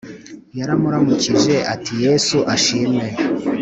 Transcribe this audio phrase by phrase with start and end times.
[0.59, 3.05] Yamuramukije ati yesu ashimwe